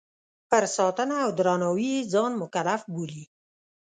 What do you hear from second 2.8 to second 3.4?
بولي.